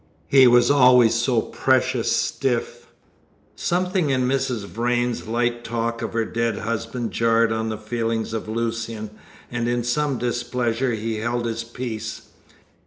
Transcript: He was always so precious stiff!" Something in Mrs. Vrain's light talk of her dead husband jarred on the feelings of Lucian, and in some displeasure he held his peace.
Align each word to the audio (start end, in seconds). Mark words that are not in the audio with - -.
He 0.27 0.47
was 0.47 0.71
always 0.71 1.13
so 1.13 1.41
precious 1.43 2.11
stiff!" 2.11 2.87
Something 3.55 4.09
in 4.09 4.27
Mrs. 4.27 4.65
Vrain's 4.65 5.27
light 5.27 5.63
talk 5.63 6.01
of 6.01 6.13
her 6.13 6.25
dead 6.25 6.57
husband 6.57 7.11
jarred 7.11 7.51
on 7.51 7.69
the 7.69 7.77
feelings 7.77 8.33
of 8.33 8.49
Lucian, 8.49 9.11
and 9.51 9.67
in 9.67 9.83
some 9.83 10.17
displeasure 10.17 10.93
he 10.93 11.17
held 11.17 11.45
his 11.45 11.63
peace. 11.63 12.29